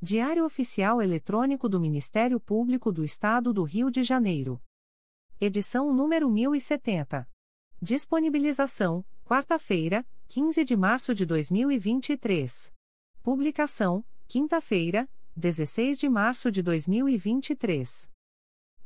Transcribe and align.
Diário 0.00 0.44
Oficial 0.44 1.02
Eletrônico 1.02 1.68
do 1.68 1.80
Ministério 1.80 2.38
Público 2.38 2.92
do 2.92 3.02
Estado 3.02 3.52
do 3.52 3.64
Rio 3.64 3.90
de 3.90 4.04
Janeiro. 4.04 4.62
Edição 5.40 5.92
número 5.92 6.30
1070. 6.30 7.28
Disponibilização: 7.82 9.04
quarta-feira, 9.24 10.06
15 10.28 10.64
de 10.64 10.76
março 10.76 11.12
de 11.12 11.26
2023. 11.26 12.72
Publicação: 13.24 14.04
quinta-feira, 14.28 15.10
16 15.34 15.98
de 15.98 16.08
março 16.08 16.52
de 16.52 16.62
2023. 16.62 18.08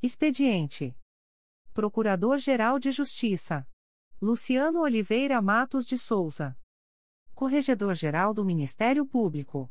Expediente: 0.03 0.97
Procurador-Geral 1.75 2.79
de 2.79 2.91
Justiça 2.91 3.69
Luciano 4.19 4.81
Oliveira 4.81 5.43
Matos 5.43 5.85
de 5.85 5.99
Souza. 5.99 6.57
Corregedor-Geral 7.35 8.33
do 8.33 8.43
Ministério 8.47 9.05
Público. 9.05 9.71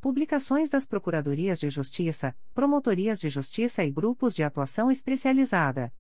Publicações 0.00 0.70
das 0.70 0.86
Procuradorias 0.86 1.60
de 1.60 1.68
Justiça, 1.68 2.34
Promotorias 2.54 3.20
de 3.20 3.28
Justiça 3.28 3.84
e 3.84 3.90
Grupos 3.90 4.34
de 4.34 4.42
Atuação 4.42 4.90
Especializada. 4.90 5.92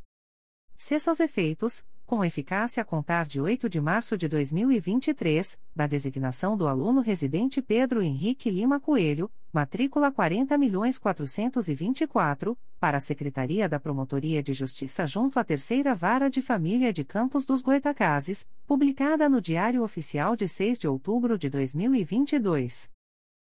Cessa 0.78 1.12
aos 1.12 1.20
efeitos, 1.20 1.86
com 2.06 2.24
eficácia 2.24 2.82
a 2.82 2.86
contar 2.86 3.26
de 3.26 3.42
8 3.42 3.68
de 3.68 3.82
março 3.82 4.16
de 4.16 4.28
2023, 4.28 5.58
da 5.76 5.88
designação 5.88 6.56
do 6.56 6.68
aluno 6.68 7.02
residente 7.02 7.60
Pedro 7.62 8.02
Henrique 8.02 8.52
Lima 8.52 8.80
Coelho, 8.80 9.30
matrícula 9.52 10.12
40.424, 10.12 12.56
para 12.80 12.98
a 12.98 13.00
Secretaria 13.00 13.68
da 13.68 13.80
Promotoria 13.80 14.44
de 14.44 14.54
Justiça 14.54 15.08
junto 15.08 15.40
à 15.40 15.44
Terceira 15.44 15.96
Vara 15.96 16.30
de 16.30 16.42
Família 16.42 16.94
de 16.94 17.04
Campos 17.04 17.44
dos 17.46 17.62
Goitacazes, 17.62 18.46
publicada 18.68 19.28
no 19.28 19.42
Diário 19.42 19.82
Oficial 19.82 20.36
de 20.36 20.48
6 20.48 20.78
de 20.78 20.88
outubro 20.88 21.40
de 21.40 21.50
2022. 21.50 22.94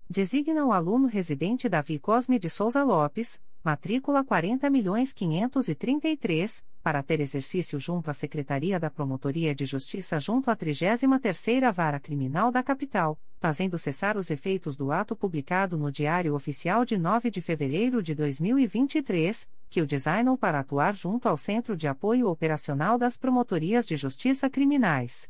Designa 0.09 0.65
o 0.65 0.71
aluno 0.71 1.07
residente 1.07 1.67
Davi 1.67 1.99
Cosme 1.99 2.39
de 2.39 2.49
Souza 2.49 2.81
Lopes, 2.81 3.41
matrícula 3.67 4.23
40.533, 4.23 6.63
para 6.81 7.03
ter 7.03 7.19
exercício 7.19 7.78
junto 7.78 8.09
à 8.09 8.13
Secretaria 8.13 8.79
da 8.79 8.89
Promotoria 8.89 9.53
de 9.53 9.66
Justiça 9.66 10.18
junto 10.21 10.50
à 10.50 10.56
33ª 10.56 11.69
Vara 11.74 12.00
Criminal 12.00 12.50
da 12.50 12.63
Capital, 12.63 13.19
fazendo 13.41 13.77
cessar 13.77 14.15
os 14.15 14.31
efeitos 14.31 14.77
do 14.77 14.89
ato 14.89 15.18
publicado 15.18 15.77
no 15.77 15.91
Diário 15.91 16.33
Oficial 16.33 16.86
de 16.86 16.97
9 16.97 17.30
de 17.30 17.41
fevereiro 17.41 18.01
de 18.01 18.15
2023, 18.15 19.50
que 19.69 19.81
o 19.81 19.86
designou 19.86 20.38
para 20.38 20.62
atuar 20.62 20.95
junto 20.95 21.27
ao 21.27 21.36
Centro 21.36 21.75
de 21.75 21.89
Apoio 21.89 22.30
Operacional 22.30 22.97
das 22.97 23.18
Promotorias 23.18 23.86
de 23.86 23.97
Justiça 23.97 24.50
Criminais. 24.50 25.30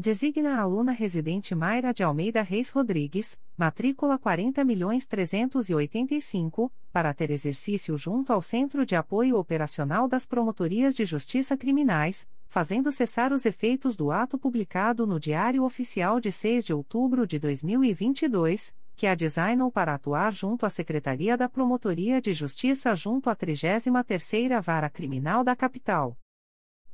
Designa 0.00 0.54
a 0.54 0.60
aluna 0.60 0.92
residente 0.92 1.56
Mayra 1.56 1.92
de 1.92 2.04
Almeida 2.04 2.40
Reis 2.40 2.70
Rodrigues, 2.70 3.36
matrícula 3.56 4.16
40.385, 4.16 6.70
para 6.92 7.12
ter 7.12 7.32
exercício 7.32 7.98
junto 7.98 8.32
ao 8.32 8.40
Centro 8.40 8.86
de 8.86 8.94
Apoio 8.94 9.36
Operacional 9.36 10.06
das 10.06 10.24
Promotorias 10.24 10.94
de 10.94 11.04
Justiça 11.04 11.56
Criminais, 11.56 12.28
fazendo 12.46 12.92
cessar 12.92 13.32
os 13.32 13.44
efeitos 13.44 13.96
do 13.96 14.12
ato 14.12 14.38
publicado 14.38 15.04
no 15.04 15.18
Diário 15.18 15.64
Oficial 15.64 16.20
de 16.20 16.30
6 16.30 16.66
de 16.66 16.72
outubro 16.72 17.26
de 17.26 17.40
2022, 17.40 18.72
que 18.94 19.08
a 19.08 19.16
designou 19.16 19.68
para 19.68 19.94
atuar 19.94 20.32
junto 20.32 20.64
à 20.64 20.70
Secretaria 20.70 21.36
da 21.36 21.48
Promotoria 21.48 22.20
de 22.20 22.32
Justiça 22.32 22.94
junto 22.94 23.28
à 23.28 23.34
33ª 23.34 24.62
Vara 24.62 24.88
Criminal 24.88 25.42
da 25.42 25.56
Capital. 25.56 26.16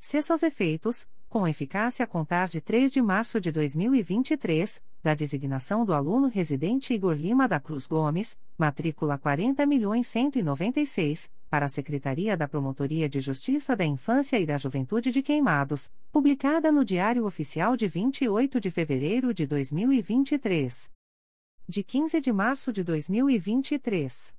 Cessa 0.01 0.33
os 0.35 0.43
efeitos, 0.43 1.07
com 1.35 1.47
eficácia 1.49 2.05
a 2.05 2.07
contar 2.07 2.47
de 2.47 2.61
3 2.61 2.93
de 2.93 3.03
março 3.03 3.41
de 3.41 3.51
2023, 3.51 4.81
da 5.03 5.15
designação 5.15 5.85
do 5.85 5.93
aluno 5.93 6.29
residente 6.29 6.95
Igor 6.95 7.15
Lima 7.15 7.49
da 7.49 7.59
Cruz 7.59 7.89
Gomes, 7.89 8.39
matrícula 8.57 9.19
40.196, 9.19 11.33
para 11.51 11.67
a 11.67 11.69
Secretaria 11.69 12.37
da 12.37 12.47
Promotoria 12.47 13.09
de 13.09 13.19
Justiça 13.19 13.75
da 13.75 13.85
Infância 13.85 14.39
e 14.39 14.47
da 14.47 14.59
Juventude 14.59 15.11
de 15.11 15.23
Queimados, 15.23 15.91
publicada 16.13 16.71
no 16.71 16.85
Diário 16.85 17.27
Oficial 17.27 17.77
de 17.77 17.89
28 17.89 18.61
de 18.61 18.71
fevereiro 18.71 19.35
de 19.35 19.45
2023. 19.45 20.89
De 21.69 21.83
15 21.83 22.21
de 22.21 22.33
março 22.33 22.73
de 22.73 22.85
2023. 22.85 24.33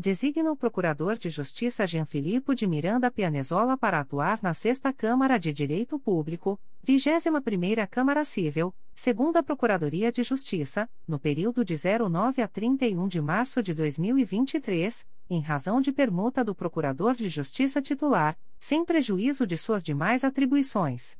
Designa 0.00 0.50
o 0.50 0.56
Procurador 0.56 1.18
de 1.18 1.28
Justiça 1.28 1.86
Jean 1.86 2.06
Filipe 2.06 2.54
de 2.54 2.66
Miranda 2.66 3.10
Pianezola 3.10 3.76
para 3.76 4.00
atuar 4.00 4.38
na 4.42 4.54
Sexta 4.54 4.94
Câmara 4.94 5.36
de 5.36 5.52
Direito 5.52 5.98
Público, 5.98 6.58
21ª 6.88 7.86
Câmara 7.86 8.24
Civil, 8.24 8.74
Segunda 8.94 9.42
Procuradoria 9.42 10.10
de 10.10 10.22
Justiça, 10.22 10.88
no 11.06 11.18
período 11.18 11.62
de 11.62 11.74
09 11.76 12.40
a 12.40 12.48
31 12.48 13.08
de 13.08 13.20
março 13.20 13.62
de 13.62 13.74
2023, 13.74 15.06
em 15.28 15.42
razão 15.42 15.82
de 15.82 15.92
permuta 15.92 16.42
do 16.42 16.54
Procurador 16.54 17.14
de 17.14 17.28
Justiça 17.28 17.82
titular, 17.82 18.38
sem 18.58 18.86
prejuízo 18.86 19.46
de 19.46 19.58
suas 19.58 19.82
demais 19.82 20.24
atribuições. 20.24 21.18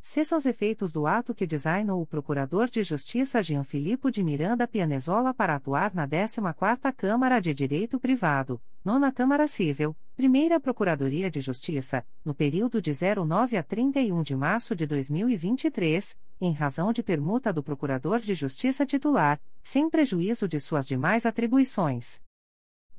Cessa 0.00 0.36
os 0.36 0.46
efeitos 0.46 0.90
do 0.90 1.06
ato 1.06 1.34
que 1.34 1.46
designou 1.46 2.00
o 2.00 2.06
Procurador 2.06 2.68
de 2.68 2.82
Justiça 2.82 3.42
Jean 3.42 3.62
Filipe 3.62 4.10
de 4.10 4.22
Miranda 4.22 4.66
Pianezola 4.66 5.34
para 5.34 5.54
atuar 5.56 5.94
na 5.94 6.08
14ª 6.08 6.92
Câmara 6.96 7.40
de 7.40 7.52
Direito 7.52 7.98
Privado, 8.00 8.60
Nona 8.84 9.12
Câmara 9.12 9.46
Civil, 9.46 9.94
Primeira 10.16 10.58
Procuradoria 10.58 11.30
de 11.30 11.40
Justiça, 11.40 12.04
no 12.24 12.34
período 12.34 12.80
de 12.80 12.92
09 12.92 13.56
a 13.56 13.62
31 13.62 14.22
de 14.22 14.34
março 14.34 14.74
de 14.74 14.86
2023, 14.86 16.16
em 16.40 16.52
razão 16.52 16.92
de 16.92 17.02
permuta 17.02 17.52
do 17.52 17.62
Procurador 17.62 18.18
de 18.18 18.34
Justiça 18.34 18.86
titular, 18.86 19.40
sem 19.62 19.90
prejuízo 19.90 20.48
de 20.48 20.58
suas 20.58 20.86
demais 20.86 21.26
atribuições. 21.26 22.22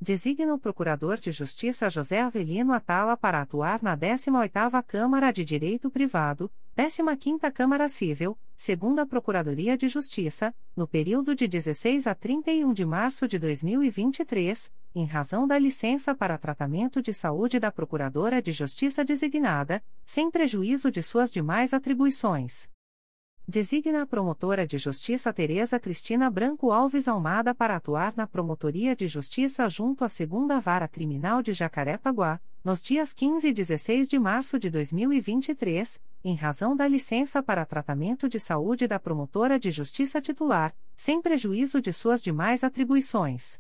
Designa 0.02 0.54
o 0.54 0.58
Procurador 0.58 1.18
de 1.18 1.30
Justiça 1.34 1.90
José 1.90 2.22
Avelino 2.22 2.72
Atala 2.72 3.18
para 3.18 3.42
atuar 3.42 3.84
na 3.84 3.98
18ª 3.98 4.82
Câmara 4.82 5.30
de 5.32 5.44
Direito 5.44 5.92
Privado, 5.92 6.50
15ª 6.80 7.52
Câmara 7.52 7.90
Civil, 7.90 8.38
Segunda 8.56 9.06
Procuradoria 9.06 9.76
de 9.76 9.90
Justiça, 9.90 10.56
no 10.74 10.88
período 10.88 11.36
de 11.36 11.46
16 11.46 12.08
a 12.08 12.16
31 12.16 12.72
de 12.72 12.86
março 12.86 13.28
de 13.28 13.38
2023, 13.38 14.72
em 14.96 15.04
razão 15.04 15.46
da 15.46 15.60
licença 15.60 16.16
para 16.16 16.38
tratamento 16.38 17.02
de 17.02 17.14
saúde 17.14 17.60
da 17.60 17.70
Procuradora 17.70 18.42
de 18.42 18.54
Justiça 18.54 19.04
designada, 19.04 19.84
sem 20.06 20.32
prejuízo 20.32 20.90
de 20.90 21.04
suas 21.04 21.30
demais 21.30 21.74
atribuições. 21.74 22.70
Designa 23.46 24.04
a 24.04 24.08
promotora 24.08 24.66
de 24.66 24.78
justiça 24.78 25.34
Tereza 25.34 25.78
Cristina 25.82 26.30
Branco 26.30 26.72
Alves 26.72 27.10
Almada 27.10 27.54
para 27.54 27.76
atuar 27.76 28.14
na 28.16 28.26
Promotoria 28.26 28.96
de 28.96 29.06
Justiça 29.06 29.68
junto 29.68 30.06
à 30.06 30.08
Segunda 30.08 30.62
Vara 30.62 30.88
Criminal 30.88 31.42
de 31.42 31.52
Jacarepaguá, 31.52 32.40
nos 32.64 32.82
dias 32.82 33.14
15 33.14 33.50
e 33.50 33.52
16 33.52 34.08
de 34.08 34.18
março 34.18 34.58
de 34.58 34.70
2023, 34.70 36.00
em 36.24 36.36
razão 36.36 36.76
da 36.76 36.88
licença 36.88 37.42
para 37.42 37.66
tratamento 37.66 38.28
de 38.28 38.40
saúde 38.40 38.88
da 38.88 39.00
promotora 39.00 39.60
de 39.60 39.72
justiça 39.72 40.20
titular, 40.20 40.76
sem 40.96 41.22
prejuízo 41.22 41.82
de 41.82 41.94
suas 41.94 42.22
demais 42.22 42.64
atribuições. 42.64 43.60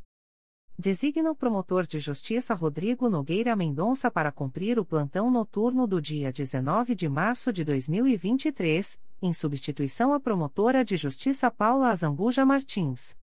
Designa 0.77 1.29
o 1.29 1.35
promotor 1.35 1.85
de 1.85 1.99
justiça 1.99 2.53
Rodrigo 2.53 3.09
Nogueira 3.09 3.53
Mendonça 3.53 4.09
para 4.09 4.31
cumprir 4.31 4.79
o 4.79 4.85
plantão 4.85 5.29
noturno 5.29 5.85
do 5.85 6.01
dia 6.01 6.31
19 6.31 6.95
de 6.95 7.09
março 7.09 7.51
de 7.51 7.65
2023, 7.65 8.97
em 9.21 9.33
substituição 9.33 10.13
à 10.13 10.21
promotora 10.21 10.85
de 10.85 10.95
justiça 10.95 11.51
Paula 11.51 11.89
Azambuja 11.89 12.45
Martins. 12.45 13.18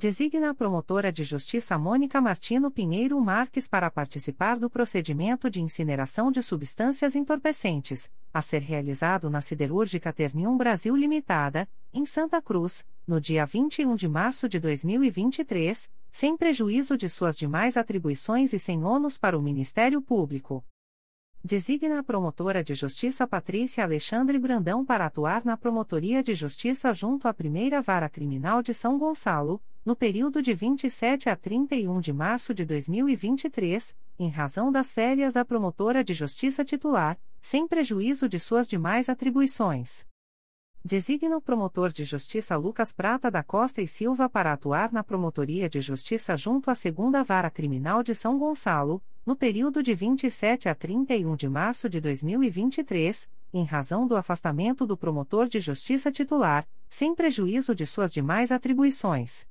Designa 0.00 0.48
a 0.48 0.54
promotora 0.54 1.12
de 1.12 1.22
justiça 1.22 1.76
Mônica 1.76 2.18
Martino 2.22 2.70
Pinheiro 2.70 3.20
Marques 3.20 3.68
para 3.68 3.90
participar 3.90 4.58
do 4.58 4.70
procedimento 4.70 5.50
de 5.50 5.60
incineração 5.60 6.32
de 6.32 6.42
substâncias 6.42 7.14
entorpecentes, 7.14 8.10
a 8.32 8.40
ser 8.40 8.62
realizado 8.62 9.28
na 9.28 9.42
Siderúrgica 9.42 10.10
Ternium 10.10 10.56
Brasil 10.56 10.96
Limitada, 10.96 11.68
em 11.92 12.06
Santa 12.06 12.40
Cruz, 12.40 12.86
no 13.06 13.20
dia 13.20 13.44
21 13.44 13.94
de 13.94 14.08
março 14.08 14.48
de 14.48 14.58
2023 14.58 15.90
sem 16.10 16.34
prejuízo 16.34 16.96
de 16.96 17.06
suas 17.06 17.36
demais 17.36 17.76
atribuições 17.76 18.54
e 18.54 18.58
sem 18.58 18.82
ônus 18.82 19.18
para 19.18 19.36
o 19.36 19.42
Ministério 19.42 20.00
Público. 20.00 20.64
Designa 21.44 22.00
a 22.00 22.02
promotora 22.02 22.64
de 22.64 22.74
justiça 22.74 23.26
Patrícia 23.26 23.84
Alexandre 23.84 24.38
Brandão 24.38 24.82
para 24.82 25.04
atuar 25.04 25.44
na 25.44 25.58
Promotoria 25.58 26.22
de 26.22 26.34
Justiça 26.34 26.92
junto 26.94 27.28
à 27.28 27.34
Primeira 27.34 27.82
Vara 27.82 28.08
Criminal 28.08 28.62
de 28.62 28.74
São 28.74 28.98
Gonçalo, 28.98 29.60
no 29.84 29.96
período 29.96 30.42
de 30.42 30.52
27 30.52 31.28
a 31.28 31.36
31 31.36 32.00
de 32.00 32.12
março 32.12 32.52
de 32.52 32.64
2023, 32.64 33.96
em 34.18 34.28
razão 34.28 34.70
das 34.70 34.92
férias 34.92 35.32
da 35.32 35.44
promotora 35.44 36.04
de 36.04 36.12
justiça 36.12 36.64
titular, 36.64 37.18
sem 37.40 37.66
prejuízo 37.66 38.28
de 38.28 38.38
suas 38.38 38.68
demais 38.68 39.08
atribuições. 39.08 40.06
Designa 40.84 41.36
o 41.36 41.42
promotor 41.42 41.92
de 41.92 42.04
justiça 42.04 42.56
Lucas 42.56 42.90
Prata 42.90 43.30
da 43.30 43.42
Costa 43.42 43.82
e 43.82 43.86
Silva 43.86 44.30
para 44.30 44.52
atuar 44.52 44.90
na 44.92 45.04
Promotoria 45.04 45.68
de 45.68 45.78
Justiça 45.78 46.36
junto 46.38 46.70
à 46.70 46.74
Segunda 46.74 47.22
Vara 47.22 47.50
Criminal 47.50 48.02
de 48.02 48.14
São 48.14 48.38
Gonçalo, 48.38 49.02
no 49.24 49.36
período 49.36 49.82
de 49.82 49.94
27 49.94 50.70
a 50.70 50.74
31 50.74 51.36
de 51.36 51.48
março 51.50 51.86
de 51.86 52.00
2023, 52.00 53.28
em 53.52 53.64
razão 53.64 54.06
do 54.06 54.16
afastamento 54.16 54.86
do 54.86 54.96
promotor 54.96 55.48
de 55.48 55.60
justiça 55.60 56.10
titular, 56.10 56.66
sem 56.88 57.14
prejuízo 57.14 57.74
de 57.74 57.84
suas 57.84 58.10
demais 58.10 58.50
atribuições. 58.50 59.49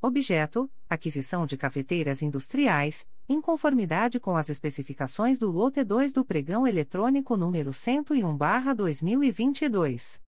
Objeto: 0.00 0.70
aquisição 0.88 1.44
de 1.44 1.56
cafeteiras 1.56 2.22
industriais, 2.22 3.04
em 3.28 3.40
conformidade 3.40 4.20
com 4.20 4.36
as 4.36 4.48
especificações 4.48 5.40
do 5.40 5.50
lote 5.50 5.82
2 5.82 6.12
do 6.12 6.24
pregão 6.24 6.68
eletrônico 6.68 7.36
número 7.36 7.72
101/2022. 7.72 10.22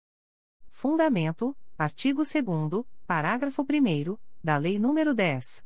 Fundamento: 0.68 1.56
artigo 1.78 2.24
2 2.24 2.84
parágrafo 3.06 3.62
1 3.62 4.18
da 4.42 4.56
Lei 4.56 4.76
nº 4.76 5.14
10. 5.14 5.64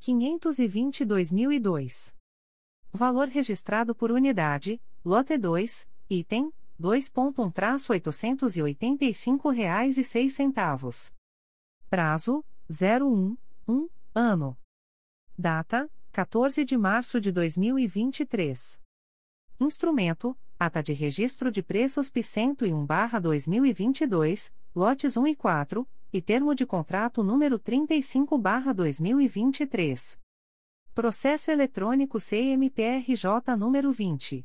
520/2002. 0.00 2.12
Valor 2.92 3.28
registrado 3.28 3.94
por 3.94 4.10
unidade: 4.10 4.82
lote 5.04 5.38
2, 5.38 5.88
item 6.10 6.52
2.1-885 6.80 9.52
reais 9.52 9.96
e 9.96 10.04
seis 10.04 10.34
centavos. 10.34 11.14
Prazo: 11.88 12.44
01, 12.68 13.36
1, 13.68 13.88
ano. 14.14 14.58
Data: 15.38 15.88
14 16.12 16.64
de 16.64 16.76
março 16.76 17.20
de 17.20 17.30
2023. 17.30 18.80
Instrumento: 19.60 20.36
Ata 20.58 20.82
de 20.82 20.92
Registro 20.92 21.48
de 21.50 21.62
Preços 21.62 22.10
P 22.10 22.20
101/2022, 22.20 24.52
lotes 24.74 25.16
1 25.16 25.28
e 25.28 25.36
4, 25.36 25.88
e 26.12 26.20
termo 26.20 26.54
de 26.54 26.66
contrato 26.66 27.22
número 27.22 27.58
35/2023. 27.58 30.18
Processo 30.94 31.50
eletrônico 31.50 32.20
CMPRJ 32.20 33.56
número 33.56 33.90
20 33.92 34.44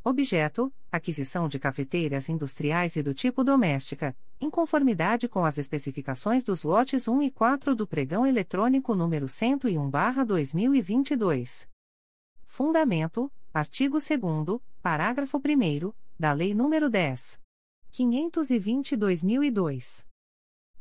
Objeto: 0.04 0.70
aquisição 0.92 1.48
de 1.48 1.58
cafeteiras 1.58 2.28
industriais 2.28 2.98
e 2.98 3.04
do 3.04 3.14
tipo 3.14 3.42
doméstica, 3.42 4.14
em 4.42 4.50
conformidade 4.50 5.30
com 5.30 5.46
as 5.46 5.58
especificações 5.58 6.44
dos 6.44 6.64
lotes 6.64 7.08
1 7.08 7.22
e 7.22 7.32
4 7.32 7.74
do 7.74 7.88
pregão 7.88 8.28
eletrônico 8.28 8.94
número 8.94 9.28
101/2022. 9.28 11.70
Fundamento: 12.46 13.32
artigo 13.54 14.00
2 14.00 14.20
parágrafo 14.82 15.38
1 15.38 15.94
da 16.18 16.34
Lei 16.34 16.54
nº 16.54 16.90
10. 16.90 17.40
520/2002. 17.92 20.06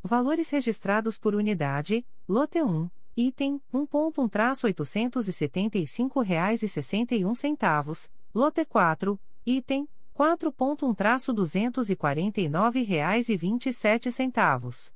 Valores 0.02 0.48
registrados 0.50 1.18
por 1.18 1.34
unidade: 1.34 2.06
lote 2.26 2.62
1, 2.62 2.88
item 3.16 3.60
1.1-875 3.72 6.24
reais 6.24 6.62
e 6.62 6.68
61 6.68 7.34
centavos 7.34 8.08
Lote 8.34 8.64
4, 8.64 9.20
item 9.44 9.86
4.1-249 10.16 12.82
reais 12.82 13.28
e 13.28 13.36
27 13.36 14.10
centavos. 14.10 14.90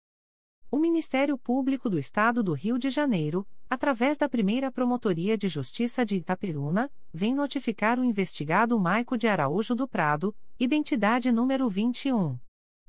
O 0.73 0.79
Ministério 0.79 1.37
Público 1.37 1.89
do 1.89 1.99
Estado 1.99 2.41
do 2.41 2.53
Rio 2.53 2.79
de 2.79 2.89
Janeiro, 2.89 3.45
através 3.69 4.17
da 4.17 4.29
primeira 4.29 4.71
Promotoria 4.71 5.37
de 5.37 5.49
Justiça 5.49 6.05
de 6.05 6.15
Itaperuna, 6.15 6.89
vem 7.13 7.35
notificar 7.35 7.99
o 7.99 8.05
investigado 8.05 8.79
Maico 8.79 9.17
de 9.17 9.27
Araújo 9.27 9.75
do 9.75 9.85
Prado, 9.85 10.33
identidade 10.57 11.29
número 11.29 11.67
21. 11.67 12.39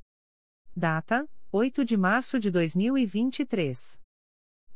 Data: 0.76 1.26
8 1.50 1.86
de 1.86 1.96
março 1.96 2.38
de 2.38 2.52
2023. 2.52 4.04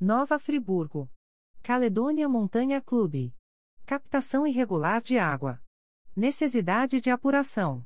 Nova 0.00 0.38
Friburgo. 0.38 1.06
Caledônia 1.62 2.26
Montanha 2.26 2.80
Clube. 2.80 3.36
Captação 3.84 4.46
irregular 4.46 5.02
de 5.02 5.18
água. 5.18 5.62
Necessidade 6.16 6.98
de 6.98 7.10
apuração. 7.10 7.84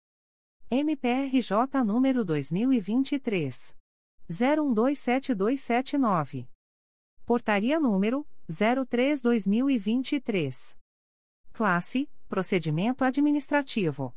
MPRJ 0.69 1.83
número 1.83 2.23
2023. 2.23 3.75
01272279. 4.29 6.47
Portaria 7.25 7.79
número 7.79 8.27
03-2023. 8.47 10.77
Classe 11.51 12.07
Procedimento 12.31 13.03
Administrativo. 13.03 14.15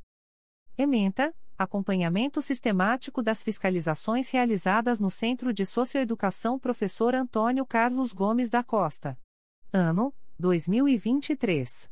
Ementa, 0.78 1.34
acompanhamento 1.58 2.40
sistemático 2.40 3.20
das 3.20 3.42
fiscalizações 3.42 4.28
realizadas 4.28 5.00
no 5.00 5.10
Centro 5.10 5.52
de 5.52 5.66
Socioeducação 5.66 6.56
Professor 6.56 7.12
Antônio 7.12 7.66
Carlos 7.66 8.12
Gomes 8.12 8.48
da 8.48 8.62
Costa. 8.62 9.18
Ano, 9.72 10.14
2023. 10.38 11.90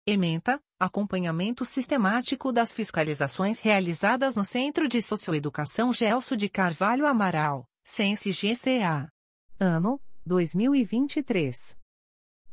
Ementa: 0.06 0.60
Acompanhamento 0.78 1.64
sistemático 1.64 2.52
das 2.52 2.72
fiscalizações 2.72 3.60
realizadas 3.60 4.34
no 4.34 4.44
Centro 4.44 4.88
de 4.88 5.02
Socioeducação 5.02 5.92
Gelso 5.92 6.36
de 6.36 6.48
Carvalho 6.48 7.06
Amaral, 7.06 7.66
Sense 7.84 8.30
GCA. 8.30 9.10
Ano: 9.58 10.00
2023. 10.24 11.76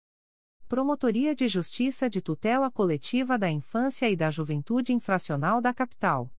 Promotoria 0.67 1.35
de 1.35 1.47
Justiça 1.47 2.09
de 2.09 2.23
Tutela 2.23 2.71
Coletiva 2.71 3.37
da 3.37 3.51
Infância 3.51 4.09
e 4.09 4.17
da 4.17 4.31
Juventude 4.31 4.95
Infracional 4.95 5.61
da 5.61 5.75
Capital. 5.75 6.31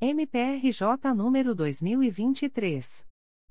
MPRJ 0.00 1.14
número 1.14 1.54
2023. 1.54 3.06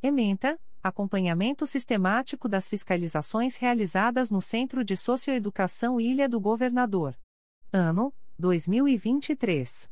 Ementa: 0.02 0.58
Acompanhamento 0.80 1.66
sistemático 1.66 2.48
das 2.48 2.68
fiscalizações 2.68 3.56
realizadas 3.56 4.30
no 4.30 4.40
Centro 4.40 4.84
de 4.84 4.96
Socioeducação 4.96 6.00
Ilha 6.00 6.28
do 6.28 6.38
Governador. 6.38 7.18
Ano: 7.72 8.14
2023. 8.38 9.90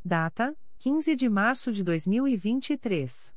Data: 0.04 0.56
15 0.78 1.16
de 1.16 1.28
março 1.28 1.72
de 1.72 1.82
2023. 1.82 3.34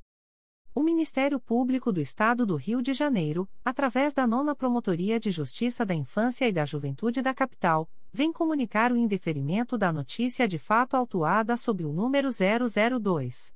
O 0.78 0.84
Ministério 0.84 1.40
Público 1.40 1.90
do 1.90 2.02
Estado 2.02 2.46
do 2.46 2.58
Rio 2.58 2.82
de 2.82 2.94
Janeiro, 2.94 3.48
através 3.64 4.14
da 4.14 4.28
Nona 4.28 4.54
Promotoria 4.54 5.18
de 5.18 5.32
Justiça 5.32 5.86
da 5.86 5.96
Infância 5.96 6.46
e 6.46 6.52
da 6.52 6.66
Juventude 6.66 7.22
da 7.22 7.34
Capital, 7.34 7.90
vem 8.12 8.34
comunicar 8.34 8.92
o 8.92 8.98
indeferimento 8.98 9.78
da 9.78 9.94
notícia 9.94 10.46
de 10.46 10.60
fato 10.60 10.98
autuada 10.98 11.56
sob 11.56 11.86
o 11.86 11.94
número 11.94 12.28
002. 12.30 13.54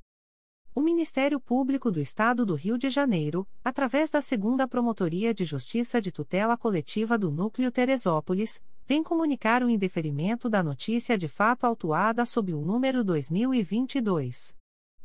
O 0.73 0.79
Ministério 0.79 1.37
Público 1.37 1.91
do 1.91 1.99
Estado 1.99 2.45
do 2.45 2.55
Rio 2.55 2.77
de 2.77 2.89
Janeiro, 2.89 3.45
através 3.61 4.09
da 4.09 4.21
Segunda 4.21 4.65
Promotoria 4.65 5.33
de 5.33 5.43
Justiça 5.43 5.99
de 5.99 6.13
Tutela 6.13 6.55
Coletiva 6.55 7.17
do 7.17 7.29
Núcleo 7.29 7.69
Teresópolis, 7.69 8.63
vem 8.87 9.03
comunicar 9.03 9.63
o 9.63 9.69
indeferimento 9.69 10.49
da 10.49 10.63
notícia 10.63 11.17
de 11.17 11.27
fato 11.27 11.65
autuada 11.65 12.25
sob 12.25 12.53
o 12.53 12.61
número 12.61 13.03
2022 13.03 14.55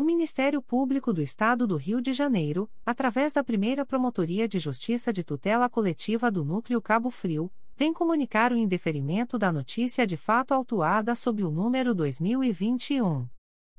O 0.00 0.02
Ministério 0.02 0.62
Público 0.62 1.12
do 1.12 1.20
Estado 1.20 1.66
do 1.66 1.76
Rio 1.76 2.00
de 2.00 2.14
Janeiro, 2.14 2.70
através 2.86 3.34
da 3.34 3.44
primeira 3.44 3.84
Promotoria 3.84 4.48
de 4.48 4.58
Justiça 4.58 5.12
de 5.12 5.22
Tutela 5.22 5.68
Coletiva 5.68 6.30
do 6.30 6.42
Núcleo 6.42 6.80
Cabo 6.80 7.10
Frio, 7.10 7.52
vem 7.76 7.92
comunicar 7.92 8.50
o 8.50 8.56
indeferimento 8.56 9.38
da 9.38 9.52
notícia 9.52 10.06
de 10.06 10.16
fato 10.16 10.54
autuada 10.54 11.14
sob 11.14 11.44
o 11.44 11.50
número 11.50 11.94
2021. 11.94 13.28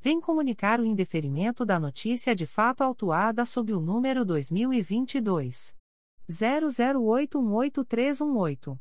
vem 0.00 0.20
comunicar 0.20 0.80
o 0.80 0.84
indeferimento 0.84 1.64
da 1.64 1.78
notícia 1.78 2.34
de 2.34 2.44
fato 2.46 2.82
autuada 2.82 3.44
sob 3.44 3.72
o 3.72 3.80
número 3.80 4.24
2022 4.24 5.78
00818318. 6.28 8.76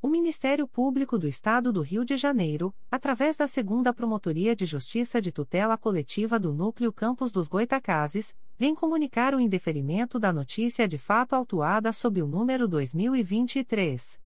O 0.00 0.08
Ministério 0.08 0.66
Público 0.68 1.18
do 1.18 1.26
Estado 1.26 1.72
do 1.72 1.80
Rio 1.80 2.04
de 2.04 2.16
Janeiro, 2.16 2.72
através 2.90 3.34
da 3.34 3.48
Segunda 3.48 3.94
Promotoria 3.94 4.54
de 4.54 4.66
Justiça 4.66 5.20
de 5.20 5.32
Tutela 5.32 5.76
Coletiva 5.78 6.38
do 6.38 6.52
Núcleo 6.52 6.92
Campos 6.92 7.32
dos 7.32 7.48
Goitacazes, 7.48 8.36
vem 8.58 8.74
comunicar 8.74 9.34
o 9.34 9.40
indeferimento 9.40 10.18
da 10.18 10.30
notícia 10.32 10.86
de 10.86 10.98
fato 10.98 11.34
autuada 11.34 11.90
sob 11.92 12.22
o 12.22 12.26
número 12.26 12.68
2023 12.68 14.20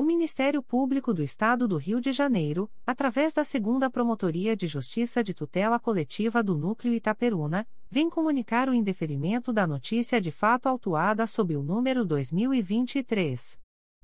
O 0.00 0.02
Ministério 0.02 0.62
Público 0.62 1.12
do 1.12 1.22
Estado 1.22 1.68
do 1.68 1.76
Rio 1.76 2.00
de 2.00 2.10
Janeiro, 2.10 2.70
através 2.86 3.34
da 3.34 3.44
Segunda 3.44 3.90
Promotoria 3.90 4.56
de 4.56 4.66
Justiça 4.66 5.22
de 5.22 5.34
Tutela 5.34 5.78
Coletiva 5.78 6.42
do 6.42 6.56
Núcleo 6.56 6.94
Itaperuna, 6.94 7.68
vem 7.90 8.08
comunicar 8.08 8.70
o 8.70 8.74
indeferimento 8.74 9.52
da 9.52 9.66
notícia 9.66 10.18
de 10.18 10.30
fato 10.30 10.70
autuada 10.70 11.26
sob 11.26 11.54
o 11.54 11.62
número 11.62 12.02
2023 12.02 13.60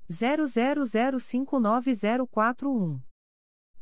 00059041. 0.07 2.99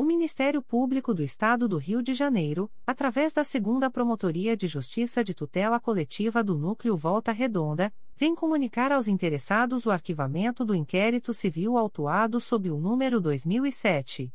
O 0.00 0.04
Ministério 0.04 0.62
Público 0.62 1.12
do 1.12 1.24
Estado 1.24 1.66
do 1.66 1.76
Rio 1.76 2.00
de 2.00 2.14
Janeiro, 2.14 2.70
através 2.86 3.32
da 3.32 3.42
Segunda 3.42 3.90
Promotoria 3.90 4.56
de 4.56 4.68
Justiça 4.68 5.24
de 5.24 5.34
Tutela 5.34 5.80
Coletiva 5.80 6.44
do 6.44 6.56
Núcleo 6.56 6.96
Volta 6.96 7.32
Redonda, 7.32 7.92
vem 8.14 8.32
comunicar 8.32 8.92
aos 8.92 9.08
interessados 9.08 9.86
o 9.86 9.90
arquivamento 9.90 10.64
do 10.64 10.72
inquérito 10.72 11.34
civil 11.34 11.76
autuado 11.76 12.40
sob 12.40 12.70
o 12.70 12.78
número 12.78 13.20
2007 13.20 14.32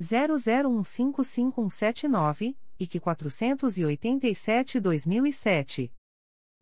00155179 0.00 2.54
e 2.78 2.86
que 2.86 3.00
487-2007. 3.00 5.90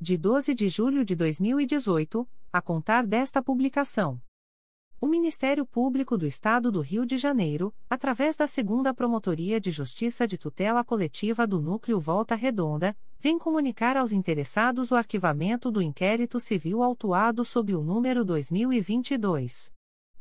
de 0.00 0.16
12 0.16 0.54
de 0.54 0.70
julho 0.70 1.04
de 1.04 1.14
2018 1.14 2.26
a 2.50 2.62
contar 2.62 3.06
desta 3.06 3.42
publicação. 3.42 4.18
O 4.98 5.06
Ministério 5.06 5.66
Público 5.66 6.16
do 6.16 6.26
Estado 6.26 6.72
do 6.72 6.80
Rio 6.80 7.04
de 7.04 7.18
Janeiro, 7.18 7.74
através 7.88 8.34
da 8.34 8.46
Segunda 8.46 8.94
Promotoria 8.94 9.60
de 9.60 9.70
Justiça 9.70 10.26
de 10.26 10.38
Tutela 10.38 10.82
Coletiva 10.82 11.46
do 11.46 11.60
Núcleo 11.60 12.00
Volta 12.00 12.34
Redonda, 12.34 12.96
vem 13.18 13.38
comunicar 13.38 13.98
aos 13.98 14.10
interessados 14.10 14.90
o 14.90 14.94
arquivamento 14.94 15.70
do 15.70 15.82
inquérito 15.82 16.40
civil 16.40 16.82
autuado 16.82 17.44
sob 17.44 17.74
o 17.74 17.82
número 17.82 18.24
2022 18.24 19.70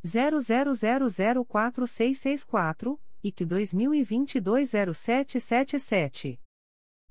00004664 0.06 3.00
e 3.24 3.32
que 3.32 3.46
2022 3.46 4.72
0777. 4.94 6.38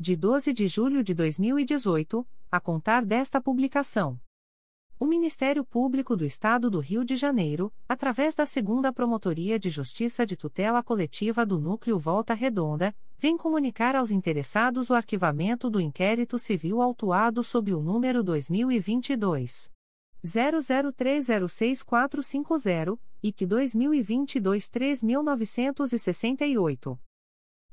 de 0.00 0.16
12 0.16 0.52
de 0.54 0.66
julho 0.66 1.04
de 1.04 1.12
2018 1.12 2.26
a 2.50 2.58
contar 2.58 3.04
desta 3.04 3.38
publicação. 3.38 4.18
O 4.98 5.04
Ministério 5.04 5.62
Público 5.62 6.16
do 6.16 6.24
Estado 6.24 6.70
do 6.70 6.78
Rio 6.78 7.04
de 7.04 7.16
Janeiro, 7.16 7.70
através 7.86 8.34
da 8.34 8.46
Segunda 8.46 8.94
Promotoria 8.94 9.58
de 9.58 9.68
Justiça 9.68 10.24
de 10.24 10.38
Tutela 10.38 10.82
Coletiva 10.82 11.44
do 11.44 11.60
Núcleo 11.60 11.98
Volta 11.98 12.32
Redonda, 12.32 12.96
vem 13.18 13.36
comunicar 13.36 13.94
aos 13.94 14.10
interessados 14.10 14.88
o 14.88 14.94
arquivamento 14.94 15.68
do 15.68 15.78
inquérito 15.78 16.38
civil 16.38 16.80
autuado 16.80 17.44
sob 17.44 17.74
o 17.74 17.82
número 17.82 18.22
2022 18.22 19.70
00306450 20.24 22.98
e 23.22 23.30
que 23.30 23.44
2022 23.44 24.66
3968. 24.66 26.98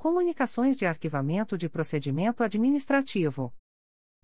Comunicações 0.00 0.76
de 0.78 0.86
arquivamento 0.86 1.58
de 1.58 1.68
procedimento 1.68 2.42
administrativo. 2.42 3.52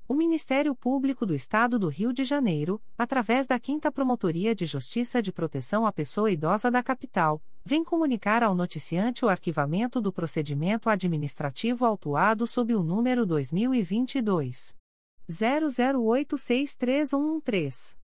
O 0.08 0.14
Ministério 0.14 0.74
Público 0.74 1.26
do 1.26 1.34
Estado 1.34 1.78
do 1.78 1.88
Rio 1.88 2.14
de 2.14 2.24
Janeiro, 2.24 2.80
através 2.96 3.46
da 3.46 3.60
5 3.62 3.92
Promotoria 3.92 4.54
de 4.54 4.64
Justiça 4.64 5.20
de 5.20 5.30
Proteção 5.30 5.86
à 5.86 5.92
Pessoa 5.92 6.30
Idosa 6.30 6.70
da 6.70 6.82
Capital, 6.82 7.42
vem 7.62 7.84
comunicar 7.84 8.42
ao 8.42 8.54
noticiante 8.54 9.22
o 9.22 9.28
arquivamento 9.28 10.00
do 10.00 10.10
procedimento 10.10 10.88
administrativo 10.88 11.84
autuado 11.84 12.46
sob 12.46 12.74
o 12.74 12.82
número 12.82 13.26
2022 13.26 14.74
00863113. 15.28 18.05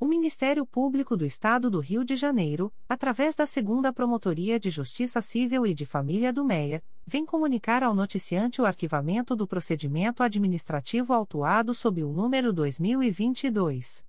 O 0.00 0.06
Ministério 0.06 0.64
Público 0.64 1.16
do 1.16 1.26
Estado 1.26 1.68
do 1.68 1.80
Rio 1.80 2.04
de 2.04 2.14
Janeiro, 2.14 2.72
através 2.88 3.34
da 3.34 3.46
Segunda 3.46 3.92
Promotoria 3.92 4.60
de 4.60 4.70
Justiça 4.70 5.20
Civil 5.20 5.66
e 5.66 5.74
de 5.74 5.84
Família 5.84 6.32
do 6.32 6.44
Meier, 6.44 6.84
vem 7.04 7.26
comunicar 7.26 7.82
ao 7.82 7.92
noticiante 7.92 8.62
o 8.62 8.64
arquivamento 8.64 9.34
do 9.34 9.44
procedimento 9.44 10.22
administrativo 10.22 11.12
autuado 11.12 11.74
sob 11.74 12.04
o 12.04 12.12
número 12.12 12.52
2022 12.52 14.06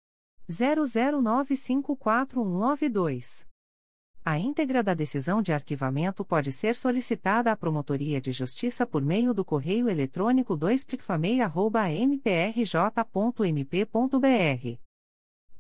00954192. 0.48 3.48
A 4.24 4.38
íntegra 4.38 4.84
da 4.84 4.94
decisão 4.94 5.42
de 5.42 5.52
arquivamento 5.52 6.24
pode 6.24 6.52
ser 6.52 6.76
solicitada 6.76 7.52
à 7.52 7.58
Promotoria 7.58 8.22
de 8.22 8.32
Justiça 8.32 8.86
por 8.86 9.02
meio 9.02 9.34
do 9.34 9.44
correio 9.44 9.90
eletrônico 9.90 10.56
2 10.56 10.86
mprj.mp.br. 10.86 12.20